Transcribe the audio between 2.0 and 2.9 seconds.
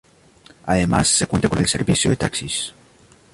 de taxis.